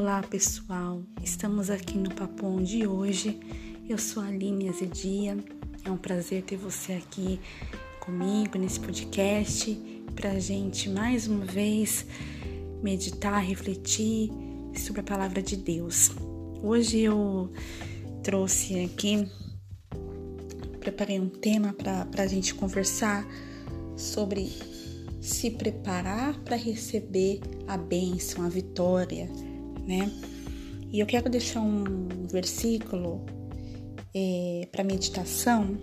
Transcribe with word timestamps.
Olá 0.00 0.22
pessoal, 0.22 1.02
estamos 1.24 1.70
aqui 1.70 1.98
no 1.98 2.14
Papum 2.14 2.62
de 2.62 2.86
hoje. 2.86 3.36
Eu 3.88 3.98
sou 3.98 4.22
a 4.22 4.26
Aline 4.26 4.68
Azedia, 4.68 5.36
é 5.84 5.90
um 5.90 5.96
prazer 5.96 6.44
ter 6.44 6.56
você 6.56 6.92
aqui 6.92 7.40
comigo 7.98 8.56
nesse 8.56 8.78
podcast 8.78 9.74
para 10.14 10.38
gente 10.38 10.88
mais 10.88 11.26
uma 11.26 11.44
vez 11.44 12.06
meditar, 12.80 13.42
refletir 13.42 14.30
sobre 14.72 15.00
a 15.00 15.02
palavra 15.02 15.42
de 15.42 15.56
Deus. 15.56 16.12
Hoje 16.62 17.00
eu 17.00 17.52
trouxe 18.22 18.84
aqui, 18.84 19.28
preparei 20.78 21.18
um 21.18 21.28
tema 21.28 21.72
para 21.72 22.22
a 22.22 22.26
gente 22.28 22.54
conversar 22.54 23.26
sobre 23.96 24.48
se 25.20 25.50
preparar 25.50 26.38
para 26.44 26.54
receber 26.54 27.40
a 27.66 27.76
bênção, 27.76 28.44
a 28.44 28.48
vitória 28.48 29.47
né? 29.88 30.12
E 30.92 31.00
eu 31.00 31.06
quero 31.06 31.30
deixar 31.30 31.60
um 31.60 32.08
versículo 32.30 33.24
é, 34.14 34.68
para 34.70 34.84
meditação 34.84 35.78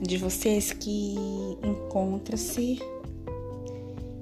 de 0.00 0.18
vocês 0.18 0.72
que 0.72 1.14
encontra-se 1.62 2.78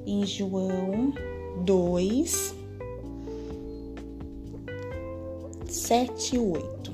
em 0.07 0.25
João 0.25 1.13
2, 1.65 2.55
7 5.67 6.37
e 6.37 6.39
8, 6.39 6.93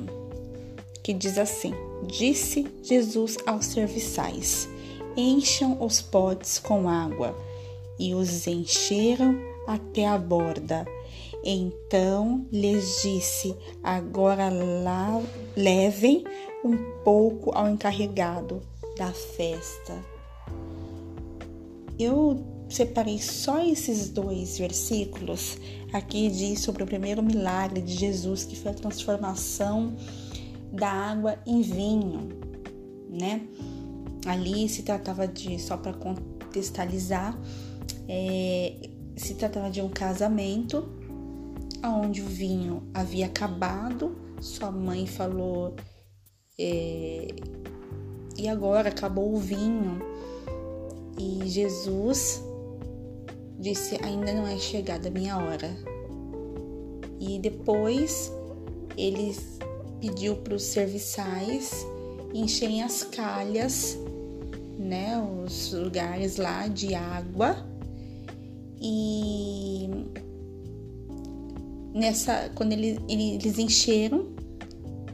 que 1.02 1.12
diz 1.12 1.36
assim: 1.36 1.74
Disse 2.06 2.66
Jesus 2.82 3.36
aos 3.46 3.66
serviçais: 3.66 4.68
Encham 5.16 5.82
os 5.82 6.00
potes 6.00 6.58
com 6.58 6.88
água, 6.88 7.36
e 7.98 8.14
os 8.14 8.46
encheram 8.46 9.38
até 9.66 10.06
a 10.06 10.16
borda. 10.16 10.86
Então 11.50 12.46
lhes 12.52 13.00
disse: 13.00 13.56
Agora 13.82 14.50
lá 14.50 15.18
levem 15.56 16.22
um 16.62 16.76
pouco 17.02 17.50
ao 17.56 17.66
encarregado 17.66 18.60
da 18.98 19.10
festa. 19.10 19.98
Eu 21.98 22.44
separei 22.68 23.18
só 23.18 23.64
esses 23.64 24.10
dois 24.10 24.58
versículos. 24.58 25.56
Aqui 25.90 26.28
diz 26.28 26.60
sobre 26.60 26.82
o 26.82 26.86
primeiro 26.86 27.22
milagre 27.22 27.80
de 27.80 27.94
Jesus, 27.94 28.44
que 28.44 28.54
foi 28.54 28.72
a 28.72 28.74
transformação 28.74 29.96
da 30.70 30.90
água 30.90 31.38
em 31.46 31.62
vinho, 31.62 32.28
né? 33.08 33.40
Ali 34.26 34.68
se 34.68 34.82
tratava 34.82 35.26
de, 35.26 35.58
só 35.58 35.78
para 35.78 35.94
contextualizar, 35.94 37.40
é, 38.06 38.90
se 39.16 39.34
tratava 39.34 39.70
de 39.70 39.80
um 39.80 39.88
casamento 39.88 40.97
onde 41.84 42.22
o 42.22 42.26
vinho 42.26 42.82
havia 42.92 43.26
acabado. 43.26 44.16
Sua 44.40 44.70
mãe 44.70 45.06
falou: 45.06 45.74
é, 46.58 47.28
E 48.36 48.48
agora 48.48 48.88
acabou 48.88 49.34
o 49.34 49.38
vinho. 49.38 50.00
E 51.18 51.48
Jesus 51.48 52.42
disse: 53.58 53.98
Ainda 54.02 54.32
não 54.32 54.46
é 54.46 54.58
chegada 54.58 55.08
a 55.08 55.10
minha 55.10 55.36
hora. 55.36 55.76
E 57.20 57.38
depois 57.38 58.32
ele 58.96 59.34
pediu 60.00 60.36
para 60.36 60.54
os 60.54 60.62
serviçais 60.62 61.86
encherem 62.32 62.82
as 62.82 63.02
calhas, 63.02 63.98
né, 64.78 65.18
os 65.44 65.72
lugares 65.72 66.36
lá 66.36 66.68
de 66.68 66.94
água. 66.94 67.56
E 68.80 69.88
nessa 71.94 72.50
quando 72.54 72.72
ele, 72.72 72.98
ele, 73.08 73.34
eles 73.34 73.58
encheram, 73.58 74.34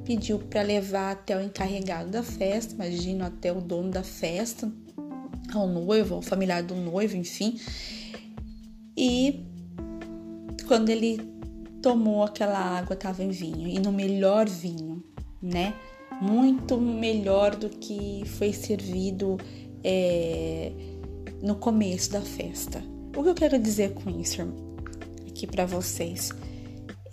pediu 0.04 0.38
para 0.38 0.62
levar 0.62 1.12
até 1.12 1.36
o 1.36 1.40
encarregado 1.40 2.10
da 2.10 2.22
festa, 2.22 2.74
imagino 2.74 3.24
até 3.24 3.52
o 3.52 3.60
dono 3.60 3.90
da 3.90 4.02
festa, 4.02 4.70
ao 5.54 5.66
noivo, 5.66 6.16
ao 6.16 6.22
familiar 6.22 6.62
do 6.62 6.74
noivo, 6.74 7.16
enfim. 7.16 7.58
E 8.96 9.44
quando 10.66 10.90
ele 10.90 11.20
tomou 11.82 12.22
aquela 12.22 12.58
água, 12.58 12.94
estava 12.94 13.22
em 13.22 13.30
vinho, 13.30 13.68
e 13.68 13.78
no 13.78 13.92
melhor 13.92 14.48
vinho, 14.48 15.02
né? 15.42 15.74
Muito 16.20 16.78
melhor 16.80 17.56
do 17.56 17.68
que 17.68 18.22
foi 18.24 18.52
servido 18.52 19.36
é, 19.82 20.72
no 21.42 21.56
começo 21.56 22.12
da 22.12 22.20
festa. 22.20 22.82
O 23.16 23.22
que 23.22 23.28
eu 23.28 23.34
quero 23.34 23.58
dizer 23.58 23.92
com 23.94 24.08
isso 24.10 24.42
aqui 25.28 25.46
para 25.46 25.66
vocês? 25.66 26.30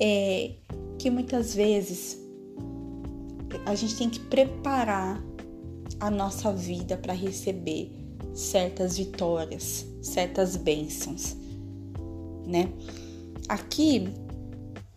É 0.02 0.56
que 0.98 1.12
muitas 1.12 1.54
vezes 1.54 2.18
a 3.66 3.76
gente 3.76 3.96
tem 3.96 4.10
que 4.10 4.20
preparar 4.20 5.24
a 6.00 6.10
nossa 6.10 6.52
vida 6.52 6.98
para 6.98 7.14
receber 7.14 7.96
certas 8.34 8.98
vitórias, 8.98 9.86
certas 10.02 10.56
bênçãos, 10.56 11.36
né? 12.46 12.72
Aqui 13.48 14.12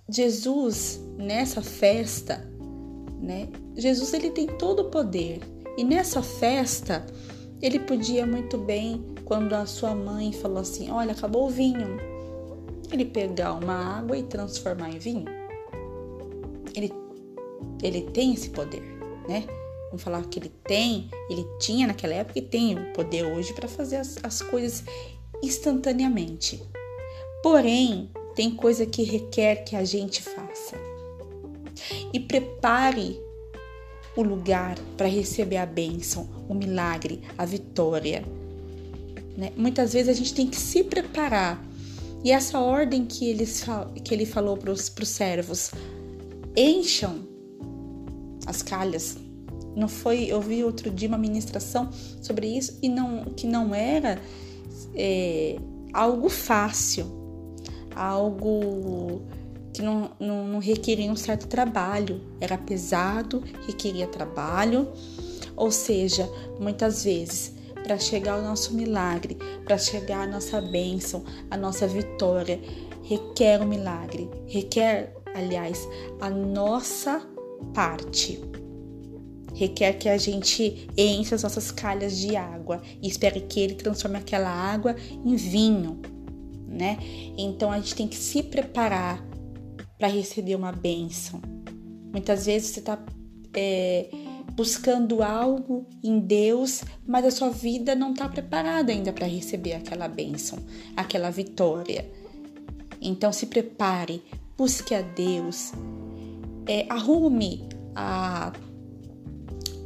Jesus 0.09 1.01
nessa 1.19 1.61
festa, 1.61 2.49
né? 3.21 3.49
Jesus 3.77 4.15
ele 4.15 4.31
tem 4.31 4.47
todo 4.47 4.81
o 4.81 4.91
poder 4.91 5.41
e 5.77 5.85
nessa 5.85 6.23
festa 6.23 7.05
ele 7.61 7.81
podia 7.81 8.27
muito 8.27 8.57
bem 8.59 9.05
quando 9.25 9.55
a 9.55 9.67
sua 9.67 9.95
mãe 9.95 10.33
falou 10.33 10.59
assim, 10.59 10.91
olha 10.91 11.13
acabou 11.13 11.47
o 11.47 11.51
vinho, 11.51 11.99
ele 12.93 13.05
pegar 13.05 13.55
uma 13.55 13.99
água 13.99 14.17
e 14.17 14.22
transformar 14.22 14.91
em 14.91 14.99
vinho? 14.99 15.27
Ele, 16.75 16.93
ele 17.83 18.03
tem 18.11 18.34
esse 18.34 18.50
poder, 18.50 18.83
né? 19.28 19.45
Vamos 19.87 20.03
falar 20.03 20.25
que 20.25 20.41
ele 20.41 20.50
tem, 20.65 21.09
ele 21.31 21.47
tinha 21.61 21.87
naquela 21.87 22.15
época 22.15 22.39
e 22.39 22.43
tem 22.43 22.77
o 22.77 22.93
poder 22.93 23.25
hoje 23.25 23.53
para 23.53 23.69
fazer 23.69 23.97
as, 23.97 24.19
as 24.25 24.43
coisas 24.43 24.84
instantaneamente. 25.43 26.61
Porém, 27.43 28.11
tem 28.34 28.50
coisa 28.50 28.84
que 28.84 29.05
requer 29.05 29.65
que 29.65 29.77
a 29.77 29.84
gente 29.84 30.21
faça. 30.21 30.77
E 32.12 32.19
prepare 32.19 33.21
o 34.17 34.23
lugar 34.23 34.77
para 34.97 35.06
receber 35.06 35.56
a 35.56 35.67
bênção, 35.67 36.28
o 36.49 36.55
milagre, 36.55 37.21
a 37.37 37.44
vitória. 37.44 38.25
Né? 39.37 39.53
Muitas 39.56 39.93
vezes 39.93 40.09
a 40.09 40.12
gente 40.12 40.34
tem 40.34 40.47
que 40.47 40.56
se 40.56 40.84
preparar 40.84 41.62
e 42.25 42.31
essa 42.33 42.59
ordem 42.59 43.05
que, 43.05 43.29
eles, 43.29 43.62
que 44.03 44.15
ele 44.15 44.25
falou 44.25 44.57
para 44.57 44.73
os 44.73 44.91
servos: 45.05 45.71
encham 46.57 47.29
as 48.47 48.62
calhas. 48.62 49.19
Não 49.77 49.89
foi, 49.89 50.25
eu 50.25 50.41
vi 50.41 50.65
outro 50.65 50.91
dia 50.91 51.09
uma 51.09 51.19
ministração 51.19 51.91
sobre 52.23 52.47
isso 52.47 52.79
e 52.81 52.89
não 52.89 53.25
que 53.37 53.47
não 53.47 53.75
era 53.75 54.19
é, 54.95 55.59
algo 55.93 56.29
fácil, 56.31 57.07
algo 57.95 59.23
que 59.73 59.83
não, 59.83 60.12
não, 60.19 60.47
não 60.47 60.59
requeria 60.61 61.11
um 61.11 61.17
certo 61.17 61.49
trabalho, 61.49 62.21
era 62.41 62.56
pesado, 62.56 63.43
requeria 63.67 64.06
trabalho, 64.06 64.89
ou 65.56 65.73
seja, 65.73 66.31
muitas 66.61 67.03
vezes 67.03 67.53
para 67.84 67.99
chegar 67.99 68.33
ao 68.33 68.43
nosso 68.43 68.75
milagre, 68.75 69.37
para 69.65 69.78
chegar 69.78 70.22
à 70.22 70.27
nossa 70.27 70.61
bênção, 70.61 71.22
à 71.50 71.56
nossa 71.56 71.87
vitória, 71.87 72.59
requer 73.03 73.61
um 73.61 73.67
milagre, 73.67 74.28
requer, 74.47 75.15
aliás, 75.34 75.87
a 76.21 76.31
nossa 76.31 77.21
parte. 77.75 78.41
Requer 79.55 79.93
que 79.93 80.09
a 80.09 80.17
gente 80.17 80.89
enche 80.97 81.34
as 81.34 81.44
nossas 81.44 81.71
calhas 81.71 82.19
de 82.19 82.34
água 82.34 82.83
e 83.00 83.06
espere 83.06 83.43
que 83.43 83.61
ele 83.61 83.75
transforme 83.75 84.17
aquela 84.17 84.50
água 84.50 84.97
em 85.25 85.37
vinho, 85.37 86.00
né? 86.67 86.99
Então 87.38 87.70
a 87.70 87.79
gente 87.79 87.94
tem 87.94 88.09
que 88.09 88.17
se 88.17 88.43
preparar 88.43 89.25
para 89.97 90.09
receber 90.09 90.56
uma 90.56 90.73
bênção. 90.73 91.41
Muitas 92.11 92.47
vezes 92.47 92.70
você 92.70 92.81
está 92.81 92.99
é, 93.55 94.09
buscando 94.52 95.23
algo 95.23 95.87
em 96.02 96.19
Deus, 96.20 96.82
mas 97.06 97.25
a 97.25 97.31
sua 97.31 97.50
vida 97.50 97.94
não 97.94 98.12
está 98.12 98.29
preparada 98.29 98.93
ainda 98.93 99.12
para 99.12 99.26
receber 99.26 99.75
aquela 99.75 100.08
bênção, 100.08 100.58
aquela 100.96 101.31
vitória. 101.31 102.11
Então 103.00 103.32
se 103.32 103.46
prepare, 103.46 104.23
busque 104.56 104.94
a 104.94 105.02
Deus, 105.02 105.73
é, 106.67 106.87
arrume 106.88 107.69
a, 107.94 108.52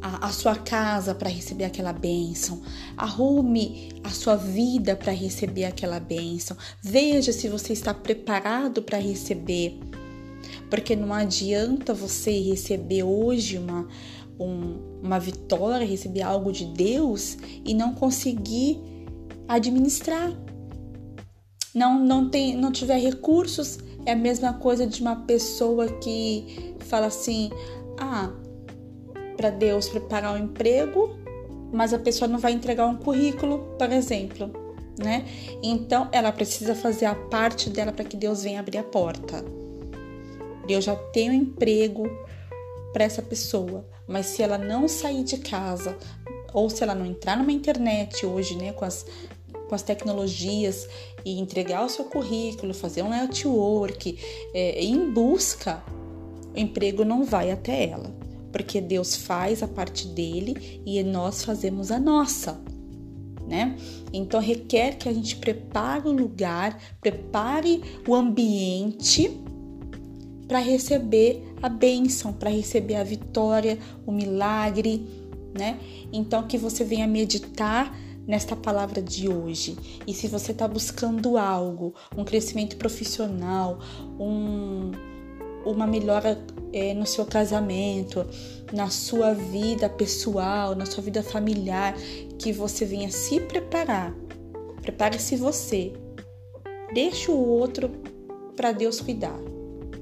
a, 0.01 0.27
a 0.27 0.31
sua 0.31 0.55
casa 0.55 1.15
para 1.15 1.29
receber 1.29 1.65
aquela 1.65 1.93
bênção, 1.93 2.63
arrume 2.97 3.91
a 4.05 4.11
sua 4.11 4.37
vida 4.37 4.95
para 4.95 5.13
receber 5.13 5.65
aquela 5.65 5.99
bênção, 5.99 6.57
veja 6.83 7.33
se 7.33 7.49
você 7.49 7.73
está 7.73 7.93
preparado 7.93 8.83
para 8.83 8.99
receber. 8.99 9.81
Porque 10.71 10.95
não 10.95 11.13
adianta 11.13 11.95
você 11.95 12.31
receber 12.41 13.03
hoje 13.03 13.59
uma, 13.59 13.89
um, 14.39 15.01
uma 15.03 15.19
vitória, 15.19 15.87
receber 15.87 16.23
algo 16.23 16.53
de 16.53 16.65
Deus 16.67 17.39
e 17.65 17.75
não 17.75 17.95
conseguir 17.95 18.79
administrar. 19.47 20.33
Não, 21.75 21.99
não, 21.99 22.29
tem, 22.29 22.57
não 22.57 22.73
tiver 22.73 22.99
recursos, 22.99 23.79
É 24.05 24.13
a 24.13 24.17
mesma 24.17 24.55
coisa 24.55 24.87
de 24.87 25.01
uma 25.01 25.17
pessoa 25.17 25.87
que 25.87 26.75
fala 26.81 27.07
assim: 27.07 27.51
ah, 27.99 28.31
para 29.37 29.51
Deus 29.51 29.89
preparar 29.89 30.35
um 30.35 30.45
emprego, 30.45 31.11
mas 31.73 31.93
a 31.93 31.99
pessoa 31.99 32.29
não 32.29 32.39
vai 32.39 32.53
entregar 32.53 32.87
um 32.87 32.97
currículo, 32.97 33.77
por 33.79 33.93
exemplo, 33.93 34.51
né? 34.99 35.25
Então 35.63 36.09
ela 36.11 36.33
precisa 36.33 36.75
fazer 36.75 37.07
a 37.07 37.15
parte 37.15 37.71
dela 37.71 37.93
para 37.93 38.05
que 38.05 38.17
Deus 38.17 38.43
venha 38.43 38.61
abrir 38.61 38.79
a 38.79 38.83
porta. 38.83 39.45
Deus 40.69 40.85
já 40.85 40.95
tem 40.95 41.31
um 41.31 41.35
emprego 41.35 42.09
para 42.93 43.03
essa 43.05 43.23
pessoa, 43.23 43.85
mas 44.07 44.27
se 44.27 44.43
ela 44.43 44.59
não 44.59 44.87
sair 44.87 45.25
de 45.25 45.39
casa 45.39 45.97
ou 46.53 46.69
se 46.69 46.83
ela 46.83 46.95
não 46.95 47.07
entrar 47.07 47.37
numa 47.37 47.53
internet 47.53 48.25
hoje, 48.27 48.55
né, 48.55 48.73
com 48.73 48.85
as 48.85 49.05
com 49.69 49.75
as 49.75 49.83
tecnologias 49.83 50.89
e 51.25 51.39
entregar 51.39 51.85
o 51.85 51.91
seu 51.91 52.07
currículo, 52.07 52.73
fazer 52.73 53.03
um 53.03 53.11
network, 53.11 54.19
é, 54.55 54.83
em 54.83 55.11
busca, 55.11 55.85
o 56.55 56.59
emprego 56.59 57.05
não 57.05 57.23
vai 57.23 57.51
até 57.51 57.87
ela, 57.87 58.11
porque 58.51 58.81
Deus 58.81 59.15
faz 59.15 59.63
a 59.63 59.69
parte 59.69 60.07
dele 60.09 60.83
e 60.87 61.03
nós 61.03 61.45
fazemos 61.45 61.91
a 61.91 62.01
nossa. 62.01 62.59
Né? 63.47 63.77
Então 64.11 64.41
requer 64.41 64.97
que 64.97 65.07
a 65.07 65.13
gente 65.13 65.37
prepare 65.37 66.09
o 66.09 66.13
lugar, 66.13 66.79
prepare 67.01 67.83
o 68.07 68.15
ambiente 68.15 69.39
para 70.49 70.59
receber 70.59 71.45
a 71.63 71.69
bênção, 71.69 72.33
para 72.33 72.49
receber 72.49 72.97
a 72.97 73.05
vitória, 73.05 73.79
o 74.07 74.11
milagre, 74.11 75.07
né? 75.57 75.79
Então 76.11 76.43
que 76.45 76.57
você 76.57 76.83
venha 76.83 77.07
meditar 77.07 77.95
nesta 78.27 78.57
palavra 78.57 79.01
de 79.01 79.29
hoje. 79.29 79.77
E 80.07 80.13
se 80.13 80.27
você 80.27 80.53
está 80.53 80.67
buscando 80.67 81.39
algo, 81.39 81.95
um 82.17 82.25
crescimento 82.25 82.77
profissional, 82.77 83.79
um, 84.19 84.93
uma 85.65 85.87
melhora 85.87 86.39
é, 86.73 86.93
no 86.93 87.07
seu 87.07 87.25
casamento, 87.25 88.27
na 88.73 88.91
sua 88.91 89.33
vida 89.33 89.89
pessoal, 89.89 90.75
na 90.75 90.85
sua 90.85 91.03
vida 91.03 91.23
familiar, 91.23 91.95
que 92.39 92.53
você 92.53 92.85
venha 92.85 93.11
se 93.11 93.41
preparar. 93.41 94.15
Prepare-se 94.83 95.37
você. 95.37 95.93
Deixe 96.93 97.31
o 97.31 97.37
outro 97.37 97.91
para 98.55 98.73
Deus 98.73 99.01
cuidar. 99.01 99.48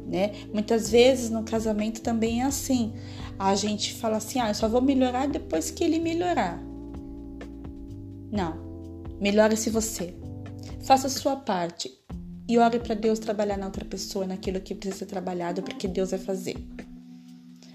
Né? 0.07 0.33
Muitas 0.53 0.91
vezes 0.91 1.31
no 1.31 1.43
casamento 1.43 2.01
também 2.01 2.43
é 2.43 2.45
assim. 2.45 2.95
A 3.39 3.55
gente 3.55 3.95
fala 3.95 4.19
assim: 4.19 4.39
ah, 4.39 4.49
eu 4.49 4.55
só 4.55 4.69
vou 4.69 4.81
melhorar 4.81 5.27
depois 5.27 5.71
que 5.71 5.83
ele 5.83 5.99
melhorar. 5.99 6.63
Não. 8.31 8.65
Melhore-se 9.21 9.71
você. 9.71 10.15
Faça 10.85 11.09
a 11.09 11.11
sua 11.11 11.37
parte 11.37 11.91
e 12.49 12.59
ore 12.59 12.79
para 12.79 12.95
Deus 12.95 13.19
trabalhar 13.19 13.57
na 13.57 13.67
outra 13.67 13.85
pessoa, 13.85 14.27
naquilo 14.27 14.61
que 14.61 14.75
precisa 14.75 15.01
ser 15.01 15.07
trabalhado, 15.07 15.63
porque 15.63 15.89
Deus 15.89 16.11
vai 16.11 16.21
fazer. 16.21 16.57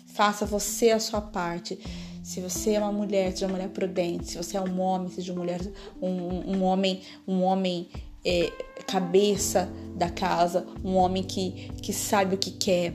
Faça 0.07 0.45
você 0.45 0.92
a 0.92 1.00
sua 1.00 1.22
parte. 1.22 1.80
Se 2.24 2.39
você 2.39 2.74
é 2.74 2.80
uma 2.80 2.92
mulher, 2.92 3.31
seja 3.31 3.48
uma 3.48 3.54
mulher 3.54 3.69
prudente. 3.69 4.27
Se 4.27 4.38
você 4.38 4.56
é 4.56 4.62
um 4.62 4.80
homem, 4.80 5.10
seja 5.10 5.34
uma 5.34 5.39
mulher, 5.39 5.60
um, 6.01 6.56
um 6.56 6.63
homem, 6.63 7.01
um 7.27 7.42
homem 7.42 7.89
é, 8.24 8.51
cabeça 8.88 9.69
da 9.96 10.10
casa, 10.10 10.66
um 10.84 10.96
homem 10.96 11.24
que, 11.24 11.70
que 11.82 11.94
sabe 11.94 12.36
o 12.36 12.38
que 12.38 12.52
quer, 12.52 12.94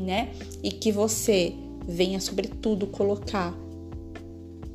né? 0.00 0.32
E 0.62 0.70
que 0.70 0.92
você 0.92 1.54
venha, 1.86 2.20
sobretudo, 2.20 2.86
colocar 2.86 3.54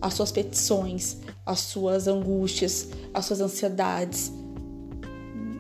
as 0.02 0.14
suas 0.16 0.32
petições, 0.32 1.18
as 1.46 1.60
suas 1.60 2.08
angústias, 2.08 2.90
as 3.14 3.26
suas 3.26 3.40
ansiedades 3.40 4.32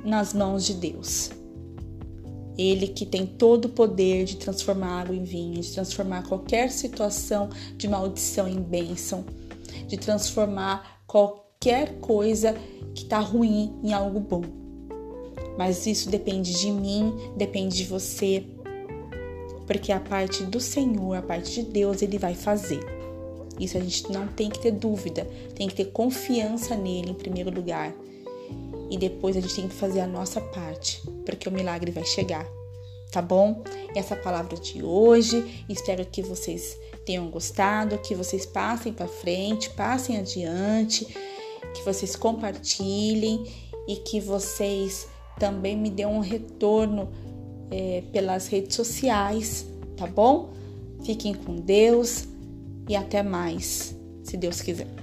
nas 0.03 0.33
mãos 0.33 0.65
de 0.65 0.73
Deus. 0.73 1.31
Ele 2.57 2.87
que 2.87 3.05
tem 3.05 3.25
todo 3.25 3.65
o 3.65 3.69
poder 3.69 4.25
de 4.25 4.35
transformar 4.37 5.01
água 5.01 5.15
em 5.15 5.23
vinho, 5.23 5.61
de 5.61 5.71
transformar 5.71 6.23
qualquer 6.27 6.69
situação 6.69 7.49
de 7.77 7.87
maldição 7.87 8.47
em 8.47 8.61
bênção, 8.61 9.25
de 9.87 9.97
transformar 9.97 11.01
qualquer 11.07 11.99
coisa 11.99 12.53
que 12.93 13.03
está 13.03 13.19
ruim 13.19 13.79
em 13.83 13.93
algo 13.93 14.19
bom. 14.19 14.62
Mas 15.57 15.85
isso 15.85 16.09
depende 16.09 16.53
de 16.53 16.71
mim, 16.71 17.13
depende 17.35 17.77
de 17.77 17.85
você, 17.85 18.43
porque 19.67 19.91
a 19.91 19.99
parte 19.99 20.43
do 20.43 20.59
Senhor, 20.59 21.15
a 21.15 21.21
parte 21.21 21.53
de 21.53 21.63
Deus, 21.63 22.01
Ele 22.01 22.17
vai 22.17 22.33
fazer. 22.33 22.79
Isso 23.59 23.77
a 23.77 23.81
gente 23.81 24.11
não 24.11 24.27
tem 24.27 24.49
que 24.49 24.59
ter 24.59 24.71
dúvida, 24.71 25.27
tem 25.55 25.67
que 25.67 25.75
ter 25.75 25.85
confiança 25.85 26.75
nele 26.75 27.11
em 27.11 27.13
primeiro 27.13 27.51
lugar. 27.51 27.93
E 28.89 28.97
depois 28.97 29.37
a 29.37 29.39
gente 29.39 29.55
tem 29.55 29.67
que 29.67 29.75
fazer 29.75 30.01
a 30.01 30.07
nossa 30.07 30.41
parte, 30.41 31.01
porque 31.25 31.47
o 31.47 31.51
milagre 31.51 31.91
vai 31.91 32.03
chegar. 32.03 32.47
Tá 33.11 33.21
bom? 33.21 33.63
Essa 33.95 34.15
palavra 34.15 34.57
de 34.57 34.83
hoje. 34.83 35.63
Espero 35.69 36.03
que 36.03 36.23
vocês 36.23 36.77
tenham 37.05 37.29
gostado, 37.29 37.99
que 37.99 38.15
vocês 38.15 38.43
passem 38.43 38.91
para 38.91 39.07
frente, 39.07 39.69
passem 39.69 40.17
adiante, 40.17 41.05
que 41.75 41.83
vocês 41.85 42.15
compartilhem 42.15 43.45
e 43.87 43.97
que 43.97 44.19
vocês 44.19 45.07
também 45.39 45.77
me 45.77 45.89
dêem 45.89 46.07
um 46.07 46.19
retorno 46.19 47.09
é, 47.71 48.03
pelas 48.11 48.47
redes 48.47 48.75
sociais, 48.75 49.65
tá 49.97 50.07
bom? 50.07 50.53
Fiquem 51.03 51.33
com 51.33 51.55
Deus 51.55 52.25
e 52.87 52.95
até 52.95 53.23
mais, 53.23 53.95
se 54.23 54.37
Deus 54.37 54.61
quiser. 54.61 55.02